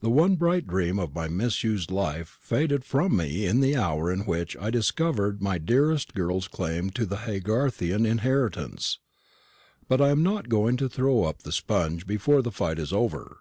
The 0.00 0.10
one 0.10 0.36
bright 0.36 0.64
dream 0.68 1.00
of 1.00 1.12
my 1.12 1.26
misused 1.26 1.90
life 1.90 2.38
faded 2.40 2.84
from 2.84 3.16
me 3.16 3.46
in 3.46 3.58
the 3.58 3.74
hour 3.74 4.12
in 4.12 4.20
which 4.20 4.56
I 4.58 4.70
discovered 4.70 5.42
my 5.42 5.58
dearest 5.58 6.14
girl's 6.14 6.46
claim 6.46 6.90
to 6.90 7.04
the 7.04 7.16
Haygarthian 7.26 8.06
inheritance. 8.06 9.00
But 9.88 10.00
I 10.00 10.10
am 10.10 10.22
not 10.22 10.48
going 10.48 10.76
to 10.76 10.88
throw 10.88 11.24
up 11.24 11.42
the 11.42 11.50
sponge 11.50 12.06
before 12.06 12.42
the 12.42 12.52
fight 12.52 12.78
is 12.78 12.92
over. 12.92 13.38